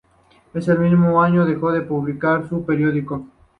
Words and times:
En 0.55 0.63
el 0.63 0.79
mismo 0.79 1.21
año 1.21 1.45
dejó 1.45 1.71
de 1.71 1.81
publicar 1.83 2.49
su 2.49 2.65
periódico. 2.65 3.27